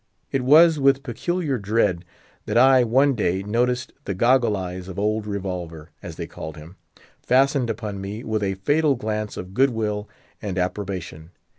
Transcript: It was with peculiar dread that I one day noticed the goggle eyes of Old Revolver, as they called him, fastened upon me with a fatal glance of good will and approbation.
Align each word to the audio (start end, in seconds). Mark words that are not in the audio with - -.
It 0.31 0.41
was 0.41 0.79
with 0.79 1.03
peculiar 1.03 1.59
dread 1.59 2.05
that 2.47 2.57
I 2.57 2.83
one 2.83 3.13
day 3.13 3.43
noticed 3.43 3.93
the 4.05 4.15
goggle 4.15 4.57
eyes 4.57 4.87
of 4.87 4.97
Old 4.97 5.27
Revolver, 5.27 5.91
as 6.01 6.15
they 6.15 6.25
called 6.25 6.57
him, 6.57 6.75
fastened 7.21 7.69
upon 7.69 8.01
me 8.01 8.23
with 8.23 8.41
a 8.41 8.55
fatal 8.55 8.95
glance 8.95 9.37
of 9.37 9.53
good 9.53 9.69
will 9.69 10.09
and 10.41 10.57
approbation. 10.57 11.29